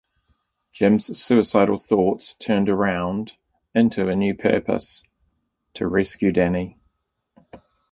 [0.71, 3.37] Jim's suicidal thoughts turn around
[3.75, 5.03] into a new purpose-
[5.75, 6.79] to rescue Danny.